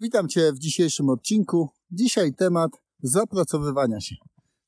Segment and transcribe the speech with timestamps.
[0.00, 1.68] Witam Cię w dzisiejszym odcinku.
[1.90, 2.70] Dzisiaj temat
[3.02, 4.16] zapracowywania się,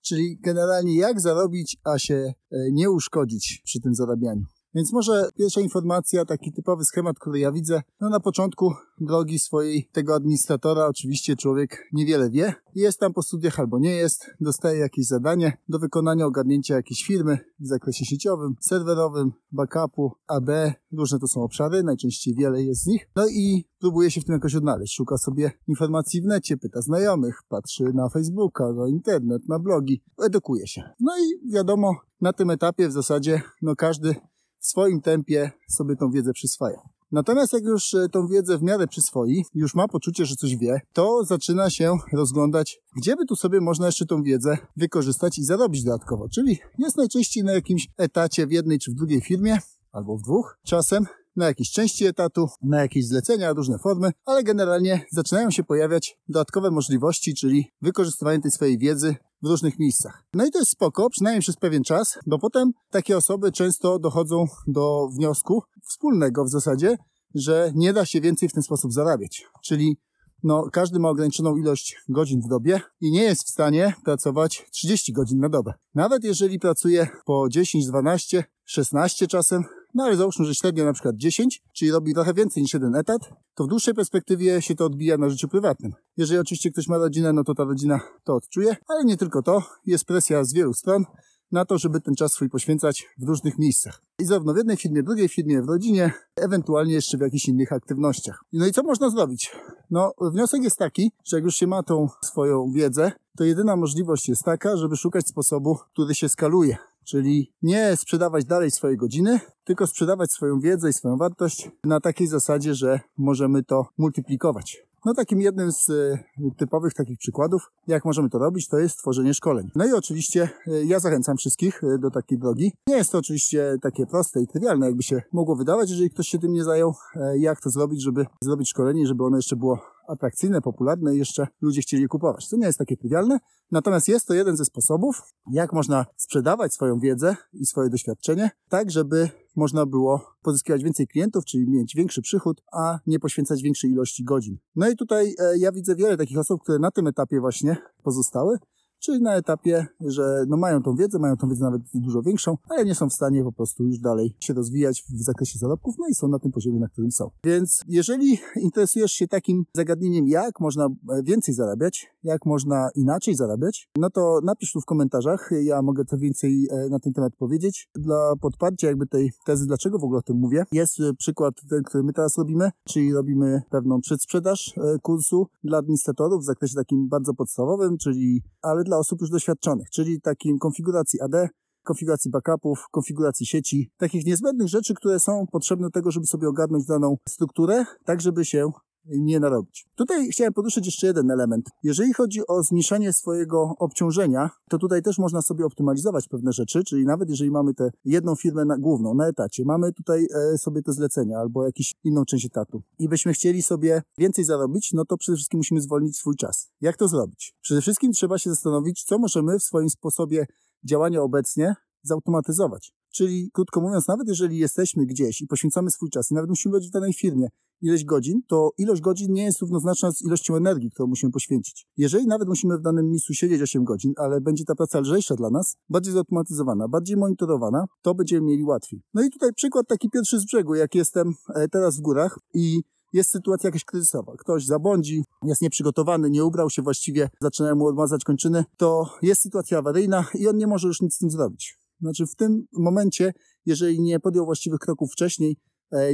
[0.02, 2.34] czyli generalnie jak zarobić, a się e,
[2.73, 4.44] nie uszkodzić przy tym zarabianiu.
[4.75, 7.83] Więc może pierwsza informacja, taki typowy schemat, który ja widzę.
[8.00, 12.55] No na początku drogi swojej tego administratora oczywiście człowiek niewiele wie.
[12.75, 17.39] Jest tam po studiach albo nie jest, dostaje jakieś zadanie do wykonania, ogarnięcia jakiejś firmy
[17.61, 20.50] w zakresie sieciowym, serwerowym, backupu, AB,
[20.93, 23.09] różne to są obszary, najczęściej wiele jest z nich.
[23.16, 24.94] No i próbuje się w tym jakoś odnaleźć.
[24.94, 30.66] Szuka sobie informacji w necie, pyta znajomych, patrzy na Facebooka, na internet, na blogi, edukuje
[30.66, 30.82] się.
[31.00, 34.14] No i wiadomo, na tym etapie w zasadzie no każdy
[34.60, 36.82] w swoim tempie sobie tą wiedzę przyswaja.
[37.12, 40.80] Natomiast jak już e, tą wiedzę w miarę przyswoi, już ma poczucie, że coś wie,
[40.92, 45.84] to zaczyna się rozglądać, gdzie by tu sobie można jeszcze tą wiedzę wykorzystać i zarobić
[45.84, 46.28] dodatkowo.
[46.28, 49.58] Czyli jest najczęściej na jakimś etacie w jednej czy w drugiej firmie,
[49.92, 55.06] albo w dwóch czasem, na jakieś części etatu, na jakieś zlecenia, różne formy, ale generalnie
[55.12, 60.25] zaczynają się pojawiać dodatkowe możliwości, czyli wykorzystywanie tej swojej wiedzy w różnych miejscach.
[60.34, 64.47] No i to jest spoko, przynajmniej przez pewien czas, bo potem takie osoby często dochodzą
[64.67, 66.97] do wniosku wspólnego w zasadzie,
[67.34, 69.47] że nie da się więcej w ten sposób zarabiać.
[69.64, 69.98] Czyli
[70.42, 75.12] no, każdy ma ograniczoną ilość godzin w dobie i nie jest w stanie pracować 30
[75.12, 75.75] godzin na dobę.
[75.95, 81.17] Nawet jeżeli pracuje po 10, 12, 16 czasem, no ale załóżmy, że średnio na przykład
[81.17, 83.20] 10, czyli robi trochę więcej niż jeden etat,
[83.55, 85.92] to w dłuższej perspektywie się to odbija na życiu prywatnym.
[86.17, 89.62] Jeżeli oczywiście ktoś ma rodzinę, no to ta rodzina to odczuje, ale nie tylko to,
[89.86, 91.05] jest presja z wielu stron
[91.53, 94.03] na to, żeby ten czas swój poświęcać w różnych miejscach.
[94.19, 97.73] I zarówno w jednej firmie, w drugiej firmie, w rodzinie, ewentualnie jeszcze w jakichś innych
[97.73, 98.45] aktywnościach.
[98.52, 99.52] No i co można zrobić?
[99.91, 104.28] No, wniosek jest taki, że jak już się ma tą swoją wiedzę, to jedyna możliwość
[104.28, 106.77] jest taka, żeby szukać sposobu, który się skaluje.
[107.09, 112.27] Czyli nie sprzedawać dalej swojej godziny, tylko sprzedawać swoją wiedzę i swoją wartość na takiej
[112.27, 114.89] zasadzie, że możemy to multiplikować.
[115.05, 116.19] No takim jednym z e,
[116.56, 119.70] typowych takich przykładów, jak możemy to robić, to jest tworzenie szkoleń.
[119.75, 122.73] No i oczywiście e, ja zachęcam wszystkich e, do takiej drogi.
[122.89, 126.39] Nie jest to oczywiście takie proste i trywialne, jakby się mogło wydawać, jeżeli ktoś się
[126.39, 126.95] tym nie zajął,
[127.39, 131.81] jak to zrobić, żeby zrobić szkolenie, żeby ono jeszcze było atrakcyjne, popularne i jeszcze ludzie
[131.81, 132.49] chcieli je kupować.
[132.49, 133.39] To nie jest takie trywialne,
[133.71, 138.91] natomiast jest to jeden ze sposobów, jak można sprzedawać swoją wiedzę i swoje doświadczenie, tak
[138.91, 144.25] żeby można było pozyskiwać więcej klientów, czyli mieć większy przychód, a nie poświęcać większej ilości
[144.25, 144.59] godzin.
[144.77, 148.59] No i tutaj e, ja widzę wiele takich osób, które na tym etapie właśnie pozostały
[149.01, 152.85] czyli na etapie, że no mają tą wiedzę, mają tą wiedzę nawet dużo większą, ale
[152.85, 156.15] nie są w stanie po prostu już dalej się rozwijać w zakresie zarobków, no i
[156.15, 157.31] są na tym poziomie, na którym są.
[157.45, 163.89] Więc jeżeli interesujesz się takim zagadnieniem, jak można e, więcej zarabiać, jak można inaczej zarabiać,
[163.97, 167.89] no to napisz tu w komentarzach, ja mogę to więcej e, na ten temat powiedzieć.
[167.95, 171.83] Dla podparcia jakby tej tezy, dlaczego w ogóle o tym mówię, jest e, przykład ten,
[171.83, 177.35] który my teraz robimy, czyli robimy pewną przedsprzedaż kursu dla administratorów w zakresie takim bardzo
[177.35, 181.49] podstawowym, czyli ale dla osób już doświadczonych, czyli takim konfiguracji AD,
[181.84, 186.87] konfiguracji backupów, konfiguracji sieci, takich niezbędnych rzeczy, które są potrzebne do tego, żeby sobie ogarnąć
[186.87, 188.71] daną strukturę, tak żeby się
[189.09, 189.87] nie narobić.
[189.95, 191.69] Tutaj chciałem poruszyć jeszcze jeden element.
[191.83, 197.05] Jeżeli chodzi o zmniejszanie swojego obciążenia, to tutaj też można sobie optymalizować pewne rzeczy, czyli
[197.05, 200.93] nawet jeżeli mamy tę jedną firmę na, główną na etacie, mamy tutaj e, sobie te
[200.93, 205.37] zlecenia albo jakąś inną część etatu i byśmy chcieli sobie więcej zarobić, no to przede
[205.37, 206.71] wszystkim musimy zwolnić swój czas.
[206.81, 207.55] Jak to zrobić?
[207.61, 210.47] Przede wszystkim trzeba się zastanowić, co możemy w swoim sposobie
[210.85, 212.93] działania obecnie zautomatyzować.
[213.11, 216.89] Czyli, krótko mówiąc, nawet jeżeli jesteśmy gdzieś i poświęcamy swój czas i nawet musimy być
[216.89, 217.49] w danej firmie
[217.81, 221.87] ileś godzin, to ilość godzin nie jest równoznaczna z ilością energii, którą musimy poświęcić.
[221.97, 225.50] Jeżeli nawet musimy w danym miejscu siedzieć 8 godzin, ale będzie ta praca lżejsza dla
[225.50, 229.03] nas, bardziej zautomatyzowana, bardziej monitorowana, to będziemy mieli łatwiej.
[229.15, 232.83] No i tutaj przykład taki pierwszy z brzegu, jak jestem e, teraz w górach i
[233.12, 234.33] jest sytuacja jakaś kryzysowa.
[234.38, 239.78] Ktoś zabłądzi, jest nieprzygotowany, nie ubrał się właściwie, zaczynają mu odmazać kończyny, to jest sytuacja
[239.78, 241.78] awaryjna i on nie może już nic z tym zrobić.
[242.00, 243.33] Znaczy w tym momencie,
[243.67, 245.56] jeżeli nie podjął właściwych kroków wcześniej,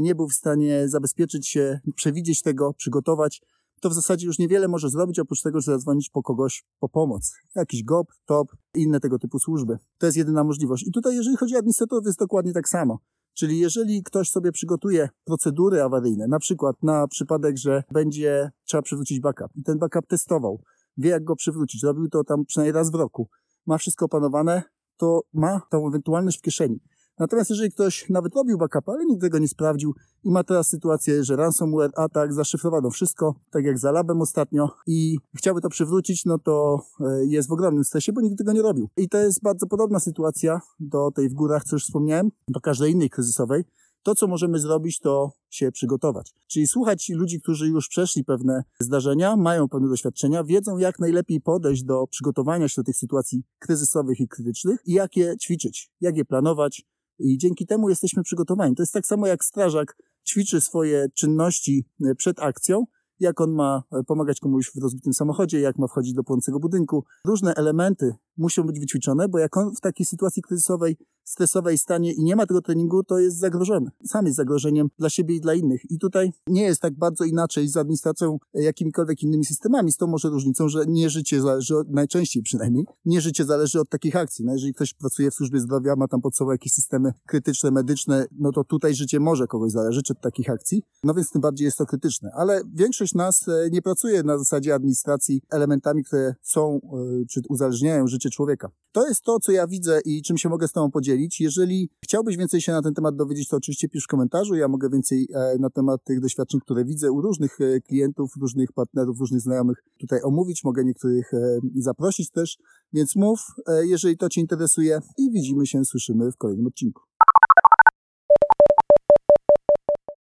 [0.00, 3.40] nie był w stanie zabezpieczyć się, przewidzieć tego, przygotować,
[3.80, 7.32] to w zasadzie już niewiele może zrobić, oprócz tego, że zadzwonić po kogoś po pomoc.
[7.54, 9.78] Jakiś GOP, TOP, inne tego typu służby.
[9.98, 10.86] To jest jedyna możliwość.
[10.86, 12.98] I tutaj, jeżeli chodzi o administratorów, jest dokładnie tak samo.
[13.34, 19.20] Czyli jeżeli ktoś sobie przygotuje procedury awaryjne, na przykład na przypadek, że będzie trzeba przywrócić
[19.20, 20.62] backup i ten backup testował,
[20.96, 23.28] wie jak go przywrócić, robił to tam przynajmniej raz w roku,
[23.66, 24.62] ma wszystko opanowane,
[24.96, 26.80] to ma tą ewentualność w kieszeni.
[27.18, 29.94] Natomiast jeżeli ktoś nawet robił backup, ale nigdy go nie sprawdził
[30.24, 35.18] i ma teraz sytuację, że ransomware, atak, zaszyfrowano wszystko, tak jak za labem ostatnio i
[35.36, 38.88] chciałby to przywrócić, no to e, jest w ogromnym stresie, bo nigdy tego nie robił.
[38.96, 42.92] I to jest bardzo podobna sytuacja do tej w górach, co już wspomniałem, do każdej
[42.92, 43.64] innej kryzysowej,
[44.02, 46.34] To, co możemy zrobić, to się przygotować.
[46.46, 51.84] Czyli słuchać ludzi, którzy już przeszli pewne zdarzenia, mają pewne doświadczenia, wiedzą, jak najlepiej podejść
[51.84, 56.24] do przygotowania się do tych sytuacji kryzysowych i krytycznych i jak je ćwiczyć, jak je
[56.24, 56.86] planować.
[57.18, 58.74] I dzięki temu jesteśmy przygotowani.
[58.74, 59.96] To jest tak samo jak strażak
[60.28, 62.84] ćwiczy swoje czynności e, przed akcją,
[63.20, 67.04] jak on ma e, pomagać komuś w rozbitym samochodzie, jak ma wchodzić do płonącego budynku.
[67.26, 72.24] Różne elementy muszą być wyćwiczone, bo jak on w takiej sytuacji kryzysowej, stresowej stanie i
[72.24, 73.90] nie ma tego treningu, to jest zagrożony.
[74.06, 75.90] Sam jest zagrożeniem dla siebie i dla innych.
[75.90, 80.06] I tutaj nie jest tak bardzo inaczej z administracją e, jakimikolwiek innymi systemami, z tą
[80.06, 84.44] może różnicą, że nie życie zależy, najczęściej przynajmniej, nie życie zależy od takich akcji.
[84.44, 88.26] No jeżeli ktoś pracuje w służbie zdrowia, ma tam pod sobą jakieś systemy krytyczne, medyczne,
[88.32, 90.82] no to tutaj życie może kogoś zależeć od takich akcji.
[91.04, 92.30] No więc tym bardziej jest to krytyczne.
[92.34, 96.80] Ale większość nas e, nie pracuje na zasadzie administracji elementami, które są,
[97.22, 98.70] e, czy uzależniają życie człowieka.
[98.92, 101.13] To jest to, co ja widzę i czym się mogę z Tobą podzielić.
[101.40, 104.54] Jeżeli chciałbyś więcej się na ten temat dowiedzieć, to oczywiście pisz w komentarzu.
[104.54, 109.20] Ja mogę więcej e, na temat tych doświadczeń, które widzę u różnych klientów, różnych partnerów,
[109.20, 110.64] różnych znajomych tutaj omówić.
[110.64, 111.30] Mogę niektórych
[111.74, 112.58] zaprosić też,
[112.92, 113.40] więc mów,
[113.82, 117.02] jeżeli to Cię interesuje i widzimy się, słyszymy w kolejnym odcinku.